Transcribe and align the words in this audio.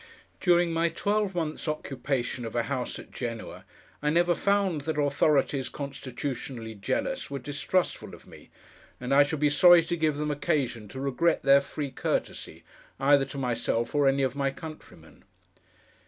During 0.39 0.71
my 0.73 0.89
twelve 0.89 1.35
months' 1.35 1.67
occupation 1.67 2.43
of 2.43 2.55
a 2.55 2.63
house 2.63 2.97
at 2.97 3.11
Genoa, 3.11 3.65
I 4.01 4.09
never 4.09 4.33
found 4.33 4.81
that 4.81 4.99
authorities 4.99 5.69
constitutionally 5.69 6.73
jealous 6.73 7.29
were 7.29 7.37
distrustful 7.37 8.15
of 8.15 8.25
me; 8.25 8.49
and 8.99 9.13
I 9.13 9.21
should 9.21 9.39
be 9.41 9.51
sorry 9.51 9.83
to 9.83 9.95
give 9.95 10.17
them 10.17 10.31
occasion 10.31 10.87
to 10.87 10.99
regret 10.99 11.43
their 11.43 11.61
free 11.61 11.91
courtesy, 11.91 12.63
either 12.99 13.25
to 13.25 13.37
myself 13.37 13.93
or 13.93 14.07
any 14.07 14.23
of 14.23 14.35
my 14.35 14.49
countrymen. 14.49 15.23